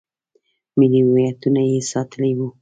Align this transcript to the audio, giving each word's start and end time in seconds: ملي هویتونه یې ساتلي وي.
ملي 0.77 1.01
هویتونه 1.07 1.61
یې 1.69 1.79
ساتلي 1.91 2.31
وي. 2.37 2.49